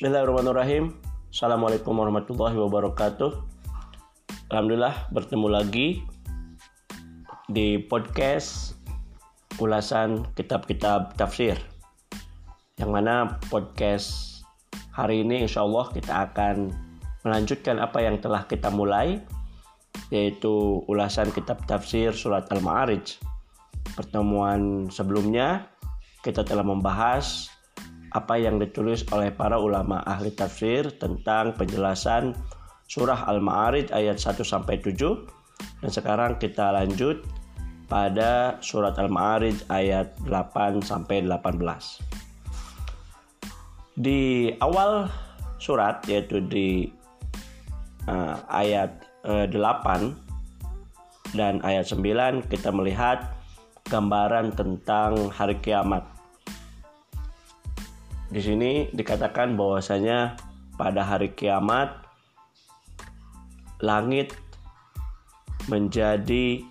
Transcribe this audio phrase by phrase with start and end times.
[0.00, 0.96] Bismillahirrahmanirrahim.
[1.28, 3.36] Assalamualaikum warahmatullahi wabarakatuh.
[4.48, 6.00] Alhamdulillah bertemu lagi
[7.52, 8.80] di podcast
[9.60, 11.60] ulasan kitab-kitab tafsir.
[12.80, 14.40] Yang mana podcast
[14.88, 16.72] hari ini insya Allah kita akan
[17.20, 19.20] melanjutkan apa yang telah kita mulai
[20.08, 23.20] yaitu ulasan kitab tafsir surat Al-Ma'arij.
[24.00, 25.68] Pertemuan sebelumnya
[26.24, 27.52] kita telah membahas
[28.10, 32.34] apa yang ditulis oleh para ulama ahli tafsir tentang penjelasan
[32.90, 34.98] surah Al-Ma'arij ayat 1 sampai 7
[35.82, 37.22] dan sekarang kita lanjut
[37.86, 43.98] pada surat Al-Ma'arij ayat 8 sampai 18.
[43.98, 45.06] Di awal
[45.62, 46.90] surat yaitu di
[48.10, 53.38] uh, ayat uh, 8 dan ayat 9 kita melihat
[53.86, 56.19] gambaran tentang hari kiamat
[58.30, 60.38] di sini dikatakan bahwasanya
[60.78, 62.06] pada hari kiamat
[63.82, 64.32] langit
[65.66, 66.62] menjadi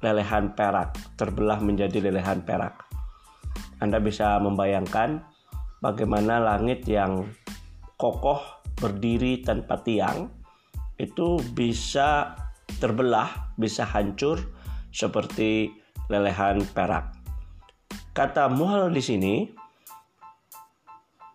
[0.00, 2.88] lelehan perak, terbelah menjadi lelehan perak.
[3.84, 5.20] Anda bisa membayangkan
[5.84, 7.28] bagaimana langit yang
[8.00, 8.40] kokoh
[8.80, 10.32] berdiri tanpa tiang
[10.96, 12.32] itu bisa
[12.80, 14.40] terbelah, bisa hancur
[14.88, 15.68] seperti
[16.08, 17.12] lelehan perak.
[18.14, 19.34] Kata muhal di sini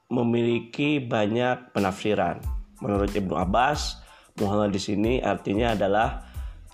[0.09, 2.41] memiliki banyak penafsiran.
[2.81, 4.02] Menurut Ibnu Abbas,
[4.41, 6.25] muhal di sini artinya adalah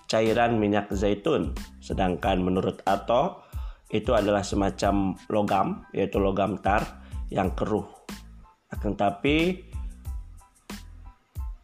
[0.08, 1.52] cairan minyak zaitun.
[1.84, 3.44] Sedangkan menurut Ato
[3.92, 7.86] itu adalah semacam logam, yaitu logam tar yang keruh.
[8.72, 9.62] Akan tapi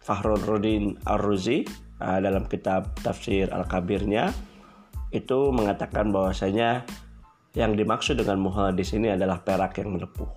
[0.03, 1.63] Fahruddin Ar-Ruzi
[2.03, 4.35] uh, dalam kitab tafsir Al-Kabirnya
[5.15, 6.83] itu mengatakan bahwasanya
[7.55, 10.31] yang dimaksud dengan muhal di sini adalah perak yang melepuh.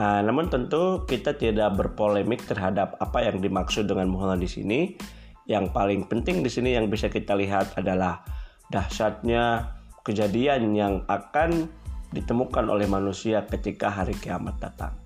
[0.00, 4.96] Nah, namun tentu kita tidak berpolemik terhadap apa yang dimaksud dengan muhal di sini.
[5.44, 8.24] Yang paling penting di sini yang bisa kita lihat adalah
[8.72, 11.68] dahsyatnya kejadian yang akan
[12.16, 14.96] ditemukan oleh manusia ketika hari kiamat datang.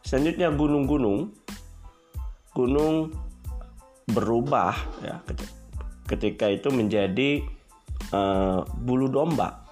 [0.00, 1.36] Selanjutnya gunung-gunung,
[2.56, 3.12] gunung
[4.08, 4.72] berubah
[5.04, 5.20] ya
[6.08, 7.44] ketika itu menjadi
[8.12, 9.63] uh, bulu domba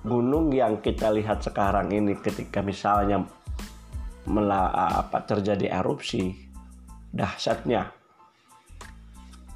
[0.00, 3.20] gunung yang kita lihat sekarang ini ketika misalnya
[4.24, 6.32] mela, apa terjadi erupsi
[7.12, 7.92] dahsyatnya.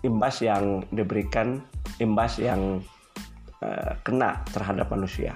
[0.04, 1.64] Imbas yang diberikan
[1.96, 2.84] imbas yang
[3.64, 5.32] uh, kena terhadap manusia.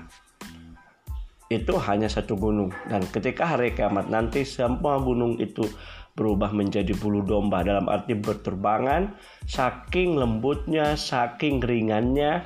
[1.49, 2.69] Itu hanya satu gunung.
[2.85, 5.65] Dan ketika hari kiamat nanti semua gunung itu
[6.13, 7.65] berubah menjadi bulu domba.
[7.65, 9.17] Dalam arti berterbangan
[9.49, 12.45] saking lembutnya saking ringannya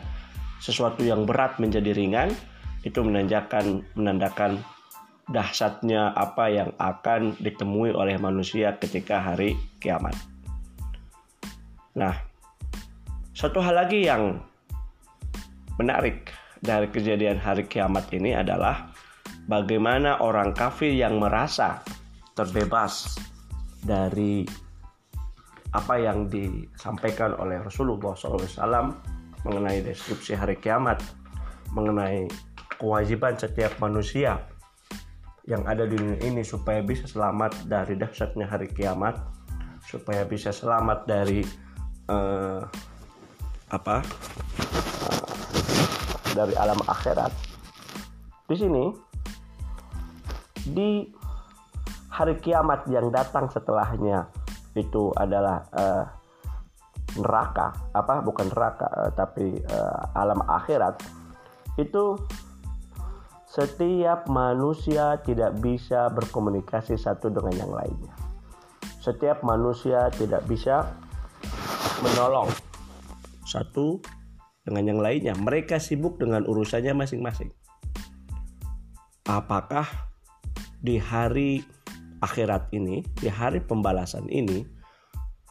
[0.62, 2.30] sesuatu yang berat menjadi ringan
[2.82, 4.62] itu menandakan menandakan
[5.30, 10.14] dahsyatnya apa yang akan ditemui oleh manusia ketika hari kiamat.
[11.94, 12.14] Nah,
[13.32, 14.42] satu hal lagi yang
[15.78, 18.90] menarik dari kejadian hari kiamat ini adalah
[19.46, 21.82] bagaimana orang kafir yang merasa
[22.34, 23.16] terbebas
[23.82, 24.46] dari
[25.72, 28.92] apa yang disampaikan oleh Rasulullah SAW
[29.42, 31.00] mengenai deskripsi hari kiamat,
[31.72, 32.28] mengenai
[32.76, 34.40] kewajiban setiap manusia
[35.46, 39.18] yang ada di dunia ini supaya bisa selamat dari dahsyatnya hari kiamat,
[39.82, 41.42] supaya bisa selamat dari
[42.06, 42.62] uh,
[43.74, 44.06] apa?
[45.02, 45.34] Uh,
[46.38, 47.34] dari alam akhirat.
[48.46, 48.84] Di sini
[50.70, 51.10] di
[52.06, 54.30] hari kiamat yang datang setelahnya
[54.78, 56.04] itu adalah uh,
[57.18, 57.74] neraka.
[57.98, 58.22] Apa?
[58.22, 61.02] Bukan neraka uh, tapi uh, alam akhirat.
[61.80, 62.20] Itu
[63.52, 68.16] setiap manusia tidak bisa berkomunikasi satu dengan yang lainnya.
[69.04, 70.88] Setiap manusia tidak bisa
[72.00, 72.48] menolong
[73.44, 74.00] satu
[74.64, 75.36] dengan yang lainnya.
[75.36, 77.52] Mereka sibuk dengan urusannya masing-masing.
[79.28, 79.84] Apakah
[80.80, 81.60] di hari
[82.24, 84.64] akhirat ini, di hari pembalasan ini,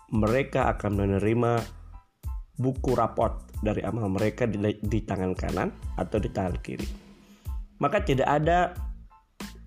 [0.09, 1.53] mereka akan menerima
[2.57, 5.69] buku raport dari amal mereka di, di tangan kanan
[6.01, 7.10] atau di tangan kiri?
[7.81, 8.77] Maka tidak ada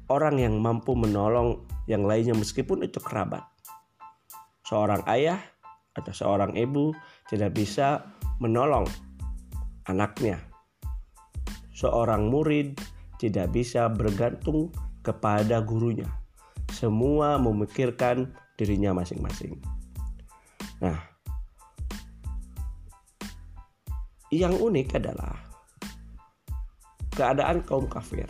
[0.07, 3.43] orang yang mampu menolong yang lainnya meskipun itu kerabat.
[4.65, 5.43] Seorang ayah
[5.99, 6.95] atau seorang ibu
[7.27, 8.07] tidak bisa
[8.39, 8.87] menolong
[9.91, 10.39] anaknya.
[11.75, 12.79] Seorang murid
[13.19, 14.71] tidak bisa bergantung
[15.03, 16.07] kepada gurunya.
[16.71, 19.59] Semua memikirkan dirinya masing-masing.
[20.81, 20.97] Nah,
[24.31, 25.54] yang unik adalah
[27.15, 28.29] keadaan kaum kafir.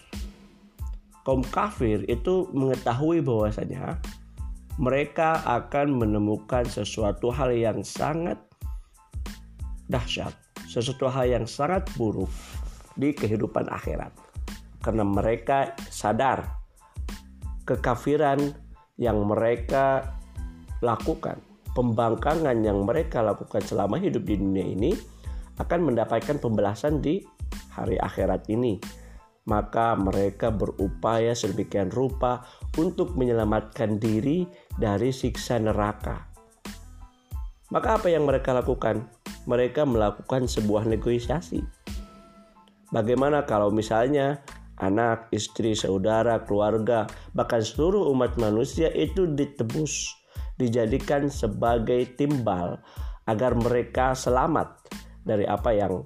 [1.24, 3.96] kaum kafir itu mengetahui bahwasanya
[4.76, 8.36] mereka akan menemukan sesuatu hal yang sangat
[9.88, 10.36] dahsyat,
[10.68, 12.28] sesuatu hal yang sangat buruk
[13.00, 14.12] di kehidupan akhirat.
[14.84, 16.44] Karena mereka sadar
[17.64, 18.52] kekafiran
[19.00, 20.12] yang mereka
[20.84, 21.40] lakukan,
[21.72, 24.92] pembangkangan yang mereka lakukan selama hidup di dunia ini
[25.56, 27.22] akan mendapatkan pembalasan di
[27.74, 28.78] hari akhirat ini
[29.44, 32.44] maka mereka berupaya sedemikian rupa
[32.80, 34.48] untuk menyelamatkan diri
[34.80, 36.32] dari siksa neraka.
[37.68, 39.04] Maka apa yang mereka lakukan?
[39.44, 41.60] Mereka melakukan sebuah negosiasi.
[42.88, 44.40] Bagaimana kalau misalnya
[44.80, 47.04] anak, istri, saudara, keluarga,
[47.36, 50.08] bahkan seluruh umat manusia itu ditebus,
[50.56, 52.80] dijadikan sebagai timbal
[53.28, 54.88] agar mereka selamat
[55.24, 56.04] dari apa yang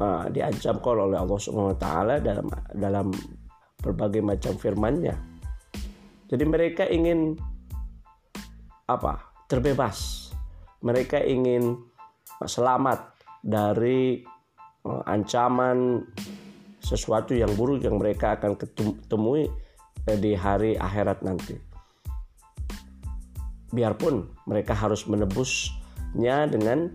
[0.00, 3.06] uh, diancamkan oleh Allah Subhanahu wa taala dalam dalam
[3.78, 5.14] berbagai macam firman-Nya.
[6.30, 7.36] Jadi mereka ingin
[8.88, 9.34] apa?
[9.44, 10.30] terbebas.
[10.84, 11.78] Mereka ingin
[12.42, 13.12] selamat
[13.44, 14.24] dari
[14.84, 16.04] uh, ancaman
[16.84, 19.48] sesuatu yang buruk yang mereka akan ketemui
[20.04, 21.56] eh, di hari akhirat nanti.
[23.72, 26.92] Biarpun mereka harus menebusnya dengan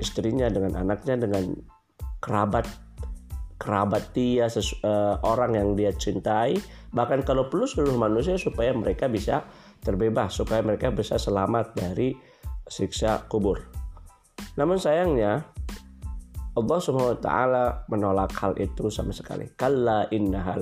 [0.00, 1.52] istrinya, dengan anaknya, dengan
[2.20, 2.66] kerabat
[3.56, 6.60] kerabat dia sesu, uh, orang yang dia cintai.
[6.92, 9.44] Bahkan kalau perlu seluruh manusia supaya mereka bisa
[9.80, 12.12] terbebas supaya mereka bisa selamat dari
[12.66, 13.62] siksa kubur.
[14.58, 15.46] Namun sayangnya
[16.56, 19.48] Allah Subhanahu wa taala menolak hal itu sama sekali.
[19.54, 20.56] Kalla innaha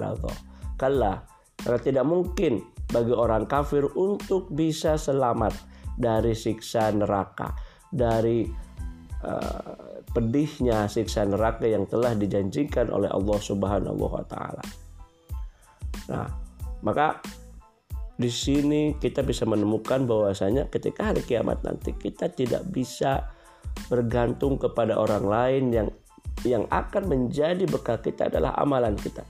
[0.74, 1.22] kalla
[1.54, 2.60] karena tidak mungkin
[2.90, 5.54] bagi orang kafir untuk bisa selamat
[5.94, 7.54] dari siksa neraka
[7.94, 8.42] dari
[9.22, 14.62] uh, pedihnya siksa neraka yang telah dijanjikan oleh Allah Subhanahu wa taala.
[16.06, 16.30] Nah,
[16.86, 17.18] maka
[18.14, 23.26] di sini kita bisa menemukan bahwasanya ketika hari kiamat nanti kita tidak bisa
[23.90, 25.88] bergantung kepada orang lain yang
[26.46, 29.26] yang akan menjadi bekal kita adalah amalan kita.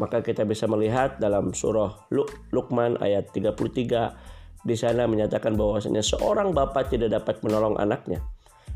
[0.00, 2.08] Maka kita bisa melihat dalam surah
[2.50, 8.24] Luqman ayat 33 di sana menyatakan bahwasanya seorang bapak tidak dapat menolong anaknya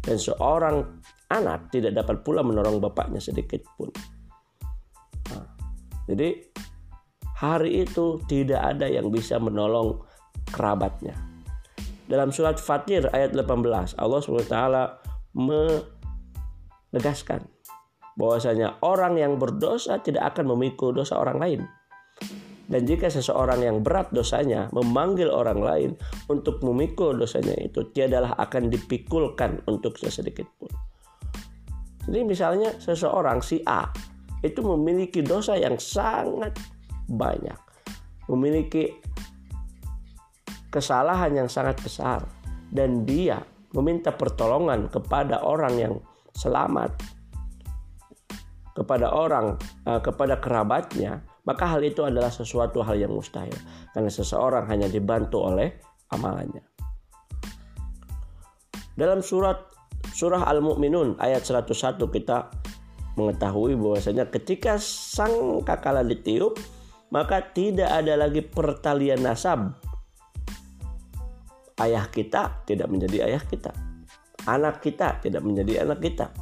[0.06, 1.03] dan seorang
[1.35, 3.91] anak tidak dapat pula menolong bapaknya sedikit pun.
[5.35, 5.43] Nah,
[6.06, 6.47] jadi
[7.35, 10.06] hari itu tidak ada yang bisa menolong
[10.55, 11.19] kerabatnya.
[12.06, 14.55] Dalam surat Fatir ayat 18 Allah SWT
[15.35, 17.43] menegaskan
[18.17, 21.67] bahwasanya orang yang berdosa tidak akan memikul dosa orang lain.
[22.67, 25.91] Dan jika seseorang yang berat dosanya memanggil orang lain
[26.27, 30.71] untuk memikul dosanya itu, tiadalah akan dipikulkan untuk sesedikit pun.
[32.07, 33.87] Jadi misalnya seseorang si A
[34.43, 36.59] itu memiliki dosa yang sangat
[37.07, 37.59] banyak.
[38.27, 38.91] Memiliki
[40.71, 42.27] kesalahan yang sangat besar.
[42.67, 43.39] Dan dia
[43.79, 45.95] meminta pertolongan kepada orang yang
[46.35, 46.91] selamat.
[48.75, 49.55] Kepada orang,
[49.87, 53.54] eh, kepada kerabatnya maka hal itu adalah sesuatu hal yang mustahil
[53.94, 55.78] karena seseorang hanya dibantu oleh
[56.10, 56.60] amalannya.
[58.98, 59.70] Dalam surat
[60.10, 62.50] surah Al-Mu'minun ayat 101 kita
[63.15, 66.58] mengetahui bahwasanya ketika sang kakala ditiup
[67.15, 69.79] maka tidak ada lagi pertalian nasab.
[71.79, 73.70] Ayah kita tidak menjadi ayah kita.
[74.48, 76.32] Anak kita tidak menjadi anak kita.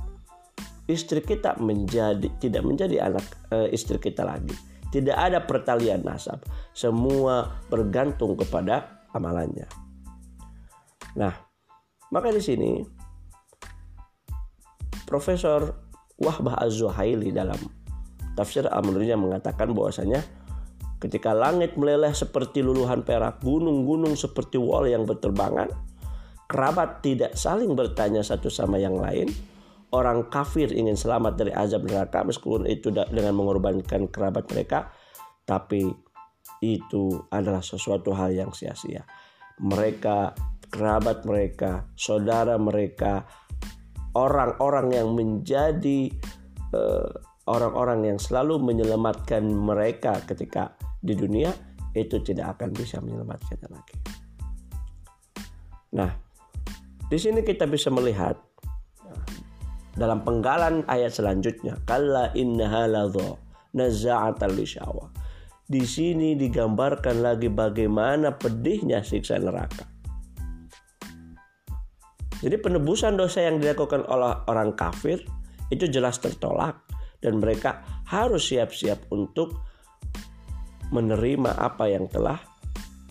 [0.87, 4.52] Istri kita menjadi tidak menjadi anak e, istri kita lagi
[4.94, 6.38] tidak ada pertalian nasab.
[6.70, 9.66] Semua bergantung kepada amalannya.
[11.18, 11.34] Nah,
[12.14, 12.78] maka di sini
[15.02, 15.74] Profesor
[16.14, 17.58] Wahbah Az-Zuhaili dalam
[18.38, 20.22] tafsir Amrulnya mengatakan bahwasanya
[21.02, 25.74] ketika langit meleleh seperti luluhan perak, gunung-gunung seperti wall yang berterbangan,
[26.46, 29.26] kerabat tidak saling bertanya satu sama yang lain,
[29.94, 34.90] orang kafir ingin selamat dari azab neraka meskipun itu dengan mengorbankan kerabat mereka
[35.46, 35.86] tapi
[36.58, 39.06] itu adalah sesuatu hal yang sia-sia
[39.62, 40.34] mereka
[40.66, 43.22] kerabat mereka saudara mereka
[44.18, 46.10] orang-orang yang menjadi
[46.74, 47.10] uh,
[47.46, 50.74] orang-orang yang selalu menyelamatkan mereka ketika
[51.04, 51.52] di dunia
[51.94, 53.96] itu tidak akan bisa menyelamatkan lagi.
[55.94, 56.10] Nah,
[57.06, 58.34] di sini kita bisa melihat
[59.94, 62.90] dalam penggalan ayat selanjutnya kalla innaha
[65.64, 69.86] di sini digambarkan lagi bagaimana pedihnya siksa neraka
[72.44, 75.24] jadi penebusan dosa yang dilakukan oleh orang kafir
[75.72, 76.84] itu jelas tertolak
[77.24, 79.56] dan mereka harus siap-siap untuk
[80.92, 82.36] menerima apa yang telah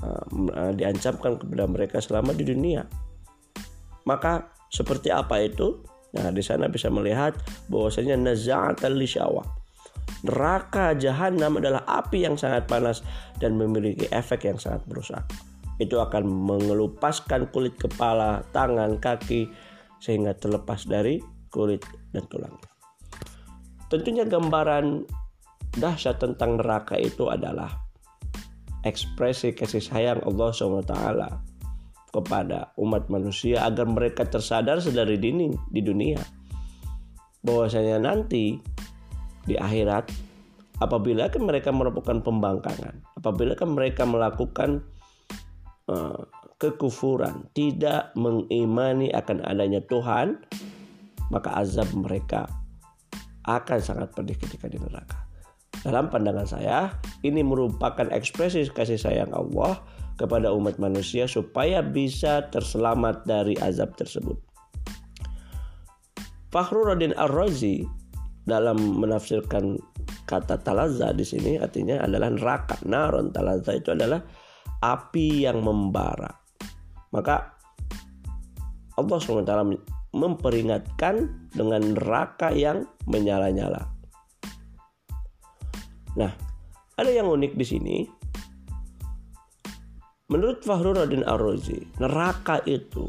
[0.06, 2.86] uh, diancamkan kepada mereka selama di dunia.
[4.06, 5.82] Maka seperti apa itu?
[6.14, 7.34] Nah, di sana bisa melihat
[7.70, 9.42] bahwasanya naza'atan lisyawa.
[10.24, 13.04] Neraka jahanam adalah api yang sangat panas
[13.42, 15.26] dan memiliki efek yang sangat merusak.
[15.82, 19.50] Itu akan mengelupaskan kulit kepala, tangan, kaki
[20.00, 22.56] sehingga terlepas dari kulit dan tulang.
[23.90, 25.06] Tentunya gambaran
[25.76, 27.84] dahsyat tentang neraka itu adalah
[28.86, 30.94] ekspresi kasih sayang Allah SWT
[32.14, 36.22] kepada umat manusia agar mereka tersadar sedari dini di dunia.
[37.42, 38.62] Bahwasanya nanti
[39.44, 40.08] di akhirat
[40.80, 44.80] apabila kan mereka melakukan pembangkangan apabila kan mereka melakukan
[45.92, 46.24] uh,
[46.64, 50.40] kekufuran tidak mengimani akan adanya Tuhan
[51.28, 52.48] maka azab mereka
[53.44, 55.20] akan sangat pedih ketika di neraka.
[55.84, 56.96] Dalam pandangan saya,
[57.28, 59.84] ini merupakan ekspresi kasih sayang Allah
[60.18, 64.38] kepada umat manusia supaya bisa terselamat dari azab tersebut.
[66.54, 67.82] Fakhruddin Ar-Razi
[68.46, 69.80] dalam menafsirkan
[70.30, 72.78] kata talaza di sini artinya adalah neraka.
[72.86, 74.22] Naron talaza itu adalah
[74.84, 76.30] api yang membara.
[77.10, 77.58] Maka
[78.94, 79.54] Allah SWT
[80.14, 83.90] memperingatkan dengan neraka yang menyala-nyala.
[86.14, 86.30] Nah,
[86.94, 87.98] ada yang unik di sini.
[90.34, 93.06] Menurut Fahruddin Ar-Razi, neraka itu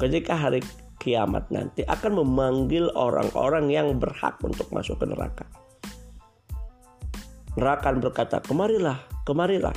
[0.00, 0.64] ketika hari
[0.96, 5.44] kiamat nanti akan memanggil orang-orang yang berhak untuk masuk ke neraka.
[7.60, 9.76] Neraka berkata, "Kemarilah, kemarilah."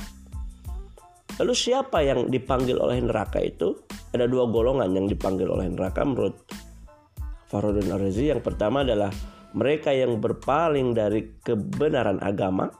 [1.36, 3.84] Lalu siapa yang dipanggil oleh neraka itu?
[4.16, 6.48] Ada dua golongan yang dipanggil oleh neraka menurut
[7.52, 8.32] Fahruddin Ar-Razi.
[8.32, 9.12] Yang pertama adalah
[9.52, 12.72] mereka yang berpaling dari kebenaran agama,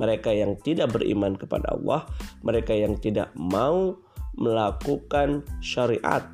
[0.00, 2.08] mereka yang tidak beriman kepada Allah,
[2.44, 3.96] mereka yang tidak mau
[4.38, 6.26] melakukan syariat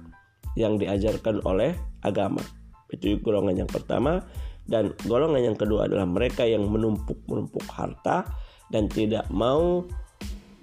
[0.54, 2.40] yang diajarkan oleh agama.
[2.92, 4.22] Itu golongan yang pertama
[4.64, 8.28] dan golongan yang kedua adalah mereka yang menumpuk-menumpuk harta
[8.68, 9.84] dan tidak mau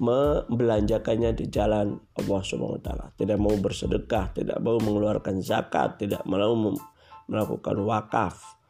[0.02, 3.14] membelanjakannya di jalan Allah Subhanahu wa.
[3.14, 6.58] Tidak mau bersedekah, tidak mau mengeluarkan zakat, tidak mau
[7.30, 8.62] melakukan wakaf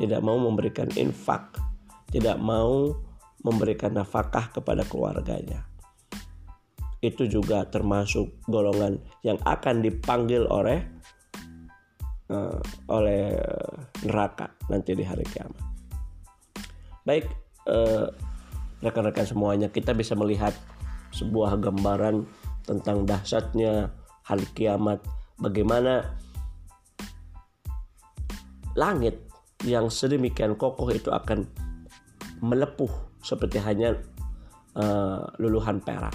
[0.00, 1.60] tidak mau memberikan infak,
[2.08, 2.88] tidak mau
[3.44, 5.69] memberikan nafkah kepada keluarganya.
[7.00, 10.84] Itu juga termasuk golongan yang akan dipanggil oleh
[12.28, 12.60] uh,
[12.92, 13.36] oleh
[14.04, 15.60] neraka nanti di hari kiamat.
[17.00, 17.26] Baik,
[17.66, 18.06] eh,
[18.84, 20.52] rekan-rekan semuanya, kita bisa melihat
[21.16, 22.22] sebuah gambaran
[22.68, 23.90] tentang dahsyatnya
[24.22, 25.02] hari kiamat,
[25.40, 26.06] bagaimana
[28.78, 29.18] langit
[29.66, 31.44] yang sedemikian kokoh itu akan
[32.40, 32.88] melepuh
[33.20, 34.00] seperti hanya
[34.72, 36.14] uh, luluhan perak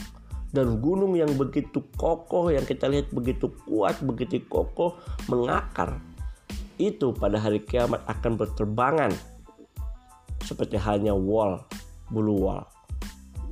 [0.52, 5.00] dan gunung yang begitu kokoh yang kita lihat begitu kuat begitu kokoh
[5.32, 6.00] mengakar.
[6.76, 9.12] Itu pada hari kiamat akan berterbangan
[10.44, 11.64] seperti hanya wall
[12.12, 12.64] bulu wall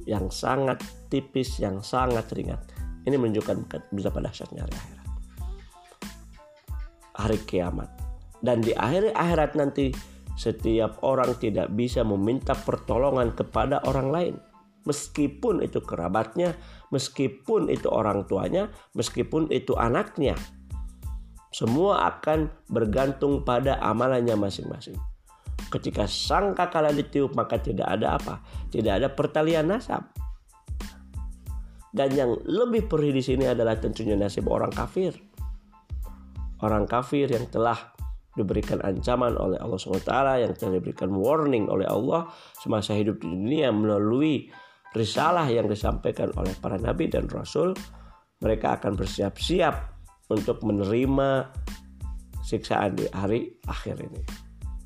[0.04, 2.60] yang sangat tipis yang sangat ringan.
[3.04, 5.08] Ini menunjukkan betapa dahsyatnya hari akhirat.
[7.14, 7.90] Hari kiamat.
[8.44, 9.96] Dan di akhir akhirat nanti
[10.36, 14.36] setiap orang tidak bisa meminta pertolongan kepada orang lain
[14.84, 16.56] meskipun itu kerabatnya,
[16.92, 20.36] meskipun itu orang tuanya, meskipun itu anaknya.
[21.54, 24.98] Semua akan bergantung pada amalannya masing-masing.
[25.70, 28.42] Ketika sangka kala ditiup maka tidak ada apa?
[28.70, 30.10] Tidak ada pertalian nasab.
[31.94, 35.13] Dan yang lebih perih di sini adalah tentunya nasib orang kafir.
[36.66, 37.94] Orang kafir yang telah
[38.34, 43.70] diberikan ancaman oleh Allah SWT yang telah diberikan warning oleh Allah semasa hidup di dunia
[43.70, 44.50] melalui
[44.94, 47.74] risalah yang disampaikan oleh para nabi dan rasul
[48.42, 49.76] mereka akan bersiap-siap
[50.30, 51.50] untuk menerima
[52.46, 54.22] siksaan di hari akhir ini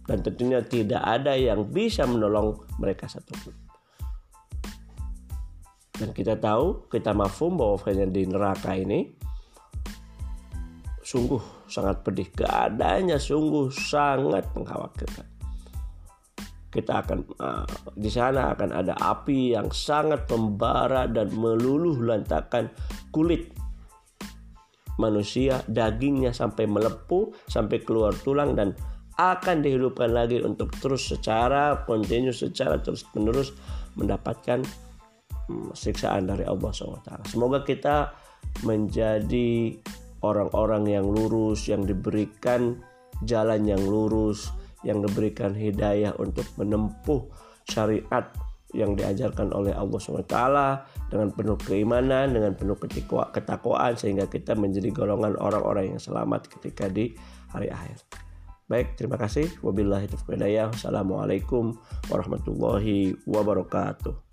[0.07, 3.53] dan tentunya tidak ada yang bisa menolong mereka satupun
[5.97, 9.17] dan kita tahu kita mafum bahwa di neraka ini
[11.07, 11.39] sungguh
[11.71, 12.27] sangat pedih.
[12.35, 15.36] Keadaannya sungguh sangat mengkhawatirkan.
[16.77, 17.65] Kita akan uh,
[17.97, 22.69] di sana akan ada api yang sangat membara dan meluluh lantakan
[23.09, 23.49] kulit
[25.01, 28.77] manusia, dagingnya sampai melepuh, sampai keluar tulang dan
[29.17, 33.57] akan dihidupkan lagi untuk terus secara kontinu, secara terus menerus
[33.97, 34.61] mendapatkan
[35.49, 37.33] um, siksaan dari Allah SWT.
[37.33, 38.13] Semoga kita
[38.61, 39.73] menjadi
[40.21, 42.77] orang-orang yang lurus, yang diberikan
[43.25, 44.53] jalan yang lurus,
[44.87, 47.27] yang diberikan hidayah untuk menempuh
[47.67, 48.31] syariat
[48.75, 50.37] yang diajarkan oleh Allah SWT
[51.11, 52.75] dengan penuh keimanan, dengan penuh
[53.31, 57.15] ketakwaan sehingga kita menjadi golongan orang-orang yang selamat ketika di
[57.51, 58.03] hari akhir.
[58.67, 59.47] Baik, terima kasih.
[59.63, 61.79] Wabillahi taufiq Wassalamualaikum
[62.11, 64.26] warahmatullahi wabarakatuh.